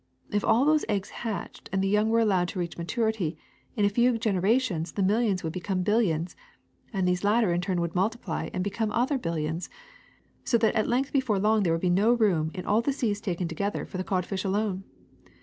[0.31, 3.37] If all those eggs hatched and the young were allowed to reach maturity,
[3.75, 6.35] in a few generations the millions would become billions,
[6.91, 9.69] and these latter would in turn multiply and become other billions,
[10.43, 13.85] so that before long there would be no room in all the seas taken together
[13.85, 14.83] for the codfish alone.